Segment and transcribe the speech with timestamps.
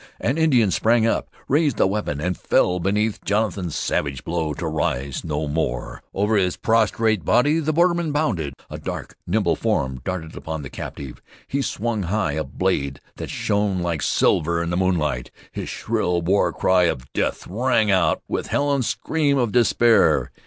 [0.19, 5.23] An Indian sprang up, raised a weapon, and fell beneath Jonathan's savage blow, to rise
[5.23, 6.01] no more.
[6.11, 8.55] Over his prostrate body the borderman bounded.
[8.71, 11.21] A dark, nimble form darted upon the captive.
[11.47, 15.29] He swung high a blade that shone like silver in the moonlight.
[15.51, 20.31] His shrill war cry of death rang out with Helen's scream of despair.